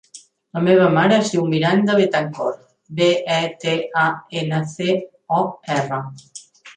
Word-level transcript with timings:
La 0.57 0.61
meva 0.67 0.85
mare 0.93 1.17
es 1.23 1.27
diu 1.33 1.41
Miranda 1.49 1.97
Betancor: 1.99 2.55
be, 3.01 3.09
e, 3.35 3.37
te, 3.65 3.75
a, 4.05 4.07
ena, 4.41 4.63
ce, 4.73 4.89
o, 5.41 5.43
erra. 5.77 6.01